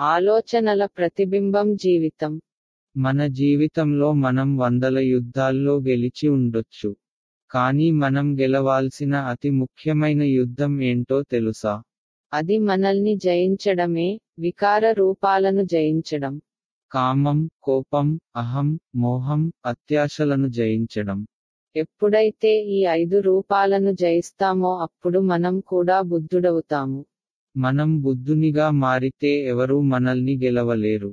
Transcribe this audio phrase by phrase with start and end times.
[0.00, 2.40] ఆలోచనల ప్రతిబింబం జీవితం.
[2.96, 6.96] మన జీవితంలో మనం వందల యుద్ధాల్లో గెలిచి ఉండొచ్చు.
[7.50, 11.82] కానీ మనం గెలవాల్సిన అతి ముఖ్యమైన యుద్ధం ఏంటో తెలుసా?
[12.34, 16.40] అది మనల్ని జయించడమే వికార రూపాలను జయించడం.
[16.92, 21.26] కామం కోపం అహం మోహం అత్యాశలను జయించడం.
[21.76, 27.04] ఎప్పుడైతే ఈ ఐదు రూపాలను జయిస్తామో అప్పుడు మనం కూడా బుద్ధుడవుతాము.
[27.55, 31.11] మనం బుద్ధునిగా మారితే ఎవరూ మనల్ని గెలవలేరు